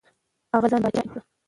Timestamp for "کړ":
1.11-1.19